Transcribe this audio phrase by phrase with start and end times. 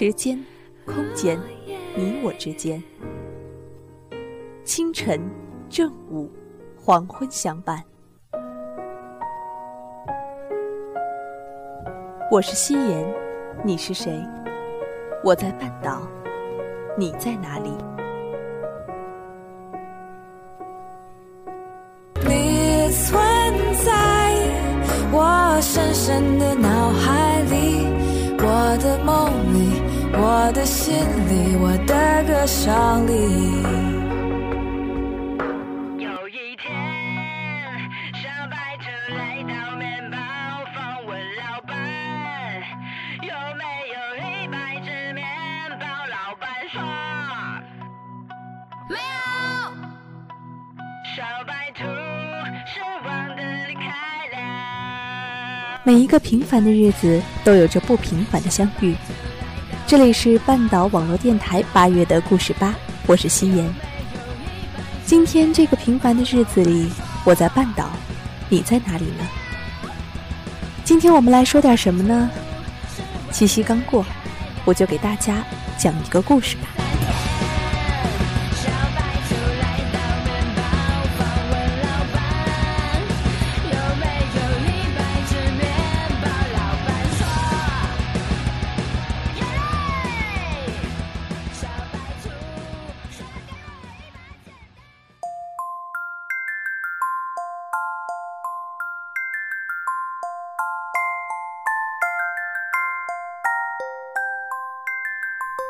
[0.00, 0.38] 时间、
[0.86, 1.36] 空间，
[1.96, 2.80] 你我之间。
[4.62, 5.20] 清晨、
[5.68, 6.30] 正午、
[6.76, 7.82] 黄昏相伴。
[12.30, 13.12] 我是夕颜，
[13.64, 14.24] 你是谁？
[15.24, 16.06] 我在半岛，
[16.96, 17.72] 你在哪里？
[22.24, 23.20] 你存
[23.84, 24.32] 在
[25.10, 27.84] 我深深的脑海里，
[28.38, 29.32] 我的梦，
[30.40, 33.12] 我的心里，我的歌声里。
[35.98, 36.70] 有一天，
[38.14, 38.84] 小白兔
[39.16, 40.16] 来到面包
[40.72, 41.76] 房，问老板
[43.20, 45.26] 有没有一百只面
[45.80, 45.84] 包。
[46.06, 46.80] 老板说
[48.88, 49.02] 没有。
[51.16, 51.16] 小
[51.48, 51.82] 白兔
[52.64, 53.90] 失望的离开
[54.36, 55.80] 了。
[55.82, 58.94] 每一个平凡的日子都有着不平凡的相遇。
[59.88, 62.74] 这里是半岛网络电台八月的故事吧，
[63.06, 63.66] 我是夕颜。
[65.06, 66.90] 今天这个平凡的日子里，
[67.24, 67.88] 我在半岛，
[68.50, 69.26] 你在哪里呢？
[70.84, 72.28] 今天我们来说点什么呢？
[73.32, 74.04] 七夕刚过，
[74.66, 75.42] 我就给大家
[75.78, 76.77] 讲一个故事吧。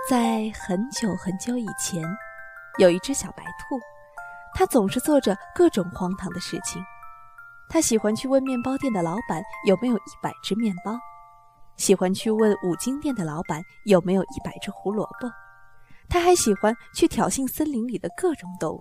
[0.08, 2.02] 在很久很久以前，
[2.78, 3.78] 有一只小白兔，
[4.54, 6.82] 它总是做着各种荒唐的事情。
[7.69, 10.97] 它喜欢去问面包店的老板有没有一百只面包，
[11.76, 15.30] 喜欢去问五金店的老板有没有一百只胡萝卜。
[16.08, 18.80] 它还喜欢去挑衅森林里的各种动物，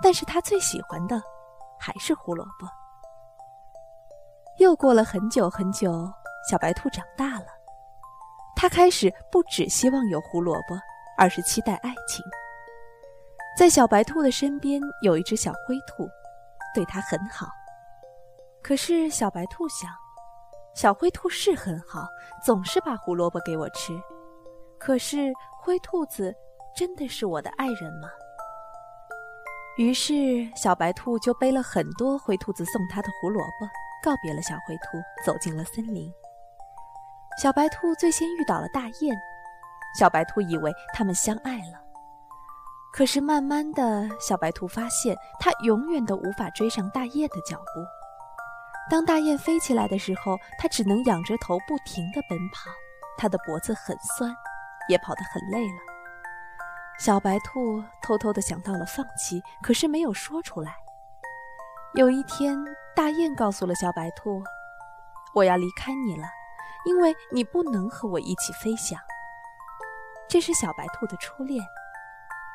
[0.00, 1.20] 但是它最喜欢的
[1.80, 2.68] 还是胡萝卜。
[4.60, 6.08] 又过了很久很久，
[6.48, 7.57] 小白兔长大了。
[8.60, 10.76] 他开始不只希望有胡萝卜，
[11.16, 12.24] 而是期待爱情。
[13.56, 16.08] 在小白兔的身边有一只小灰兔，
[16.74, 17.46] 对它很好。
[18.60, 19.88] 可是小白兔想，
[20.74, 22.08] 小灰兔是很好，
[22.44, 23.92] 总是把胡萝卜给我吃。
[24.76, 26.34] 可是灰兔子
[26.76, 28.08] 真的是我的爱人吗？
[29.76, 30.12] 于是
[30.56, 33.68] 小白兔就背了很多灰兔子送他的胡萝卜，
[34.02, 36.12] 告别了小灰兔，走进了森林。
[37.40, 39.16] 小白兔最先遇到了大雁，
[39.96, 41.80] 小白兔以为他们相爱了。
[42.92, 47.64] 可是慢慢的小白兔发现，它永远都无法追上大雁的脚步。
[48.90, 52.72] 当大雁飞起来的时候，它只能仰着头不停地奔跑，
[53.16, 54.34] 它的脖子很酸，
[54.88, 55.78] 也跑得很累了。
[56.98, 60.74] 小白兔偷偷地想到了放弃，可是没有说出来。
[61.94, 62.58] 有一天，
[62.96, 64.42] 大雁告诉了小白兔
[65.34, 66.26] ：“我要离开你了。”
[66.88, 68.98] 因为你不能和我一起飞翔。
[70.26, 71.62] 这是小白兔的初恋，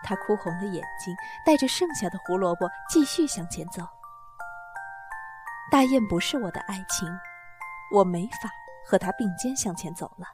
[0.03, 1.15] 它哭红了眼睛，
[1.45, 3.83] 带着剩下的胡萝卜继续向前走。
[5.71, 7.07] 大雁不是我的爱情，
[7.91, 8.49] 我没法
[8.83, 10.25] 和它并肩向前走了。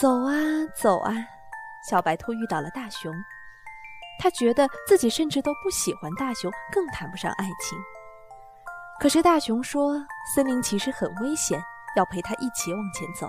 [0.00, 0.34] 走啊
[0.74, 1.12] 走啊，
[1.88, 3.12] 小白兔遇到了大熊，
[4.20, 7.76] 它觉得自己甚至都不喜欢大熊，更谈不上爱情。
[9.00, 9.94] 可是大熊说，
[10.34, 11.60] 森林其实很危险，
[11.96, 13.28] 要陪他一起往前走，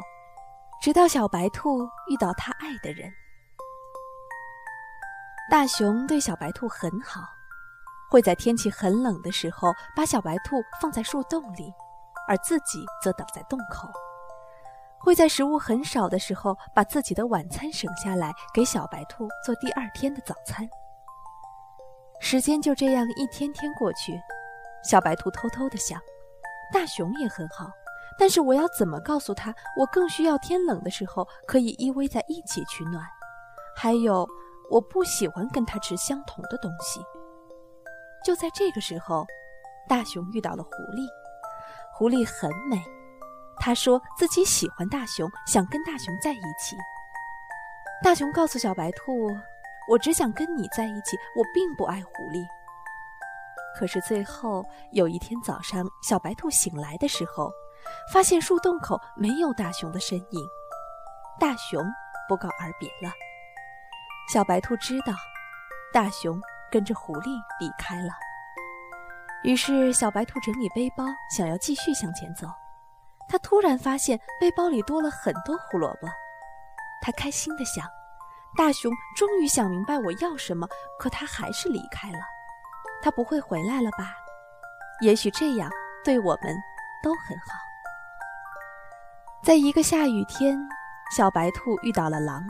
[0.82, 3.12] 直到小白兔遇到他爱的人。
[5.52, 7.22] 大熊对小白兔很好，
[8.10, 11.74] 会在天气很冷的时候把小白兔放在树洞里，
[12.28, 13.90] 而自己则等在洞口。
[15.00, 20.66] 会在食物很少的时候把自己的晚餐省下来给小白兔做第二天的早餐。
[22.22, 24.18] 时间就这样一天天过去，
[24.82, 26.00] 小白兔偷偷的想：
[26.72, 27.70] 大熊也很好，
[28.18, 33.04] 但是我要怎么告诉他，我更需要天冷的时候可以依偎在一起取暖？
[33.76, 34.28] 还有，
[34.70, 37.02] 我不喜欢跟他吃相同的东西。
[38.24, 39.26] 就在这个时候，
[39.88, 41.08] 大熊遇到了狐狸。
[41.96, 42.82] 狐狸很美，
[43.58, 46.76] 他说自己喜欢大熊，想跟大熊在一起。
[48.04, 49.30] 大熊告诉小白兔
[49.90, 52.46] ：“我只想跟你在一起，我并不爱狐狸。”
[53.78, 57.52] 可是最后有一天早上，小白兔醒来的时候，
[58.12, 60.48] 发现树洞口没有大熊的身影，
[61.40, 61.84] 大熊
[62.28, 63.14] 不告而别了。
[64.32, 65.14] 小白兔知道，
[65.94, 66.40] 大熊
[66.72, 68.10] 跟着狐狸离开了。
[69.44, 71.04] 于是，小白兔整理背包，
[71.36, 72.48] 想要继续向前走。
[73.28, 76.08] 他突然发现背包里多了很多胡萝卜，
[77.02, 77.86] 他开心地想：
[78.56, 82.20] 大熊终于想明白我要什么，可他还是离开了。
[83.02, 84.16] 他不会回来了吧？
[85.02, 85.70] 也许这样
[86.06, 86.56] 对我们
[87.04, 87.54] 都很好。
[89.44, 90.58] 在一个下雨天，
[91.14, 92.42] 小白兔遇到了狼。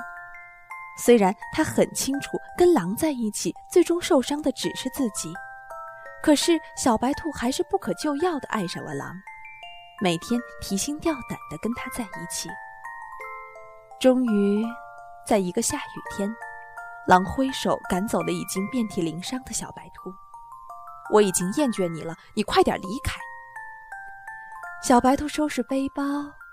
[0.95, 5.33] 虽然他很清楚，跟狼在一起，最终受伤的只是自己。
[6.21, 9.11] 可是小白兔还是不可救药地爱上了狼，
[10.03, 12.47] 每天提心吊胆地跟他在一起。
[13.99, 14.63] 终于，
[15.25, 16.31] 在一个下雨天，
[17.07, 20.13] 狼挥手赶走了已经遍体鳞伤的小白兔。
[21.11, 23.19] 我已经厌倦你了，你快点离开。
[24.83, 26.03] 小白兔收拾背包，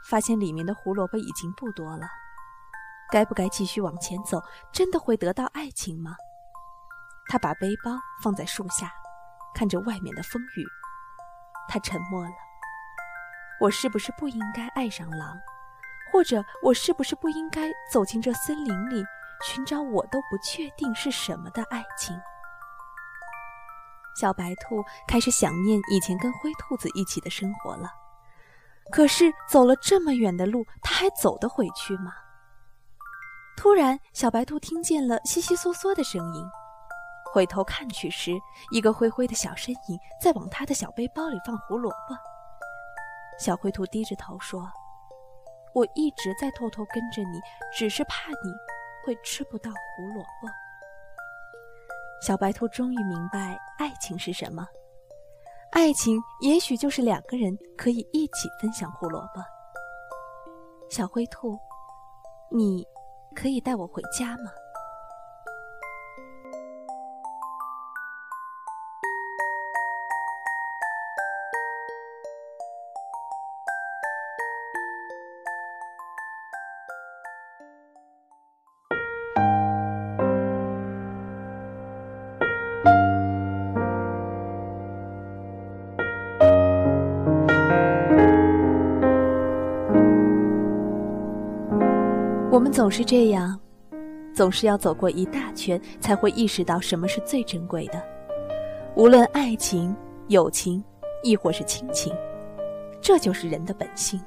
[0.09, 2.07] 发现里面的胡萝卜已经不多了。
[3.11, 4.41] 该不该继续往前走？
[4.73, 6.15] 真的会得到爱情吗？
[7.29, 7.93] 他把背包
[8.23, 8.93] 放在树下。
[9.53, 10.65] 看着外面的风雨，
[11.69, 12.31] 他沉默了。
[13.61, 15.37] 我是不是不应该爱上狼？
[16.13, 19.05] 或者我是不是不应该走进这森林里，
[19.43, 22.17] 寻找我都不确定是什么的爱情？
[24.21, 27.91] 小白兔开始想念以前跟灰兔子一起的生活了。
[28.91, 32.13] 可是走了这么远的路，他还走得回去吗？
[33.57, 36.45] 突然，小白兔听见了悉悉嗦嗦的声音。
[37.33, 38.33] 回头看去时，
[38.73, 42.17] 一个灰灰的小身影在往他的小背包里放胡萝卜。
[43.39, 44.69] 小灰兔低着头说
[45.73, 47.41] ：“我一直在偷偷跟着你，
[47.73, 48.53] 只是怕你
[49.05, 50.49] 会吃不到胡萝卜。”
[52.21, 54.67] 小白兔终于明白爱情是什么，
[55.73, 59.41] 爱情也许就是两个人可以一起分享胡萝卜。
[60.89, 61.57] 小灰兔，
[62.51, 62.85] 你
[63.37, 64.51] 可以带我回家吗？
[92.81, 93.61] 总是这样，
[94.33, 98.03] 总是要走过一大圈，才会意识到什么是最珍贵的。
[98.97, 99.95] 无论爱情、
[100.29, 100.83] 友情，
[101.23, 102.11] 亦或是亲情，
[102.99, 104.19] 这就是人的本性。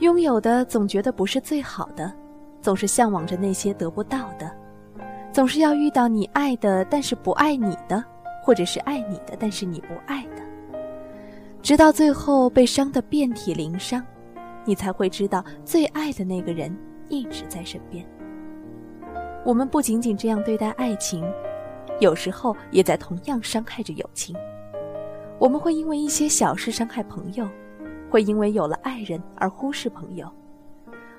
[0.00, 2.12] 拥有的总觉得不是最好的，
[2.60, 4.54] 总是向往着那些得不到的，
[5.32, 8.04] 总是要遇到你爱的，但是不爱你的，
[8.42, 10.42] 或者是爱你的，但是你不爱的，
[11.62, 14.04] 直到最后被伤得遍体鳞伤，
[14.66, 16.76] 你才会知道最爱的那个人。
[17.08, 18.04] 一直在身边。
[19.44, 21.24] 我们不仅仅这样对待爱情，
[22.00, 24.36] 有时候也在同样伤害着友情。
[25.38, 27.48] 我们会因为一些小事伤害朋友，
[28.10, 30.30] 会因为有了爱人而忽视朋友，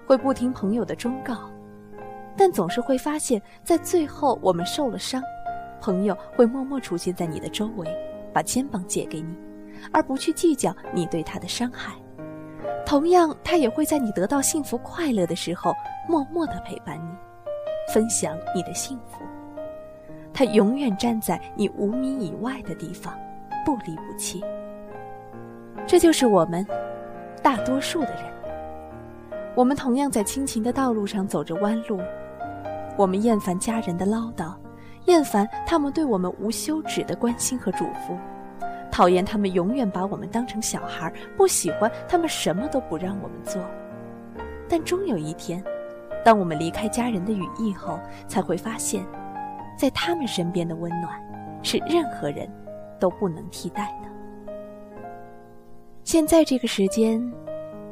[0.05, 1.49] 会不听朋友的忠告，
[2.35, 5.23] 但总是会发现，在最后我们受了伤，
[5.81, 7.87] 朋友会默默出现在你的周围，
[8.33, 9.33] 把肩膀借给你，
[9.91, 11.93] 而不去计较你对他的伤害。
[12.89, 15.75] 同样，他也会在你得到幸福快乐的时候，
[16.07, 19.21] 默默的陪伴你，分享你的幸福。
[20.33, 23.13] 他永远站在你五米以外的地方，
[23.63, 24.43] 不离不弃。
[25.85, 26.65] 这就是我们，
[27.43, 28.23] 大多数的人。
[29.53, 32.01] 我们同样在亲情的道路上走着弯路，
[32.97, 34.51] 我们厌烦家人的唠叨，
[35.05, 38.17] 厌烦他们对我们无休止的关心和嘱咐。
[38.91, 43.61] 讨厌他们永远把我们当成小孩，不喜欢他们什么都不让我们做。
[44.67, 45.63] 但终有一天，
[46.23, 49.05] 当我们离开家人的羽翼后，才会发现，
[49.77, 51.19] 在他们身边的温暖，
[51.63, 52.49] 是任何人
[52.99, 54.09] 都不能替代的。
[56.03, 57.21] 现在这个时间，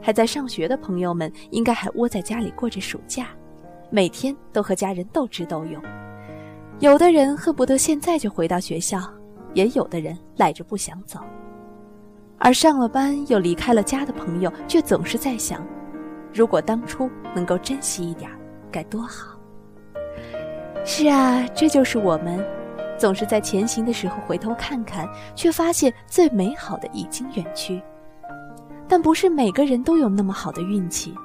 [0.02, 3.28] 还在上学的朋友们，应该还窝在家里过着暑假，
[3.90, 5.82] 每天都和家人斗智斗勇。
[6.80, 9.00] 有的人恨不得现在就回到学校，
[9.58, 11.20] 也有的人赖着不想走。
[12.38, 15.66] 而上了班又离开了家的朋友，却总是在想：
[16.32, 18.30] 如果当初能够珍惜一点，
[18.72, 19.36] 该多好。
[20.86, 22.46] 是啊，这就是我们。
[23.00, 27.82] 总是在前行的时候回头看看，却发现最美好的已经远去。
[28.88, 31.16] 但不是每个人都有那么好的运气，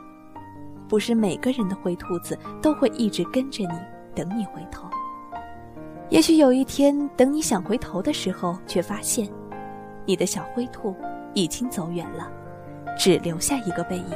[0.89, 3.79] 不是每个人的灰兔子都会一直跟着你，
[4.15, 4.89] 等你回头。
[6.13, 9.27] 也许有一天，等你想回头的时候，却发现，
[10.05, 10.95] 你的小灰兔
[11.33, 12.31] 已经走远了，
[12.99, 14.11] 只留下一个背影。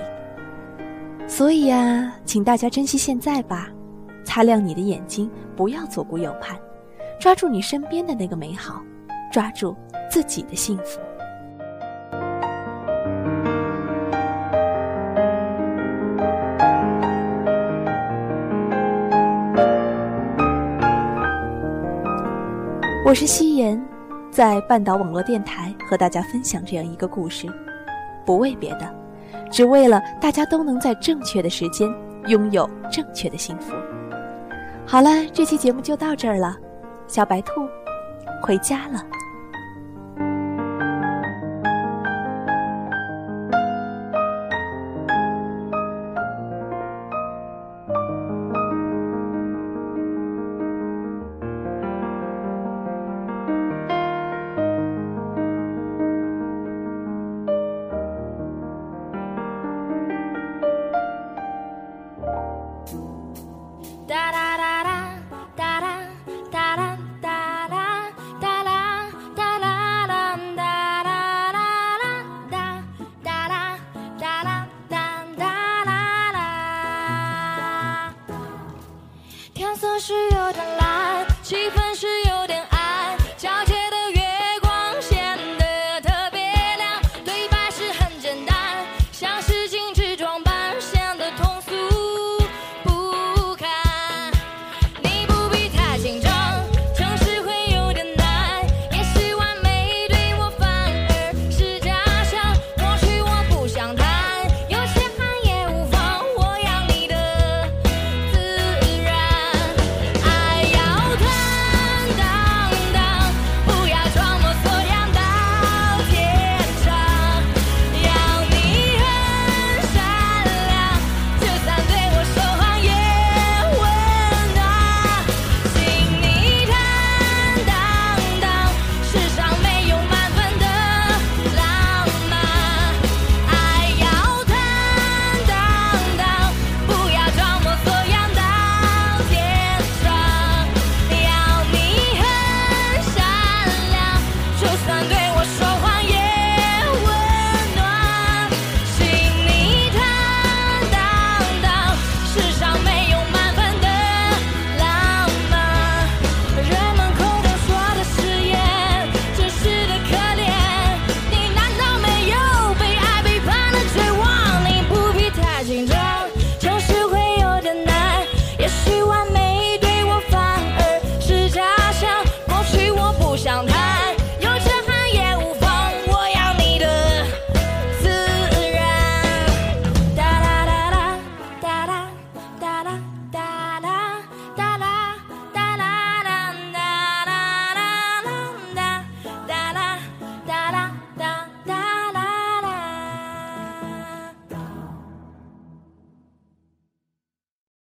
[1.27, 3.71] 所以呀，请大家珍惜现在吧，
[4.27, 6.55] 擦亮你的眼睛，不要左顾右盼。
[7.19, 8.83] 抓住你身边的那个美好，
[9.33, 9.75] 抓住
[10.11, 11.01] 自己的幸福。
[23.07, 23.81] 我是夕颜，
[24.33, 27.47] 在半岛网络电台和大家分享这样一个故事，
[28.25, 28.95] 不为别的，
[29.49, 31.89] 只为了大家都能在正确的时间
[32.27, 33.73] 拥有正确的幸福。
[34.85, 36.57] 好了，这期节目就到这儿了。
[37.07, 37.69] 小白兔
[38.43, 39.01] 回家了。